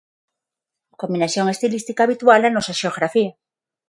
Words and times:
Combinación 1.01 1.45
estilística 1.49 2.01
habitual 2.03 2.39
na 2.41 2.53
nosa 2.55 2.77
xeografía. 2.79 3.31